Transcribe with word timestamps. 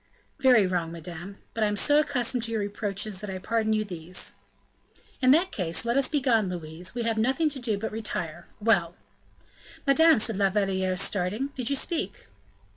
"Very 0.39 0.65
wrong, 0.65 0.91
madame; 0.91 1.37
but 1.53 1.63
I 1.63 1.67
am 1.67 1.75
so 1.75 1.99
accustomed 1.99 2.41
to 2.45 2.51
your 2.51 2.59
reproaches, 2.61 3.21
that 3.21 3.29
I 3.29 3.37
pardon 3.37 3.71
you 3.71 3.85
these." 3.85 4.33
"In 5.21 5.29
that 5.29 5.51
case, 5.51 5.85
let 5.85 5.95
us 5.95 6.07
begone, 6.07 6.49
Louise; 6.49 6.95
we 6.95 7.03
have 7.03 7.19
nothing 7.19 7.51
to 7.51 7.59
do 7.59 7.77
but 7.77 7.91
retire. 7.91 8.47
Well!" 8.59 8.95
"Madame!" 9.85 10.17
said 10.17 10.37
La 10.37 10.49
Valliere 10.49 10.97
starting, 10.97 11.49
"did 11.49 11.69
you 11.69 11.75
speak?" 11.75 12.25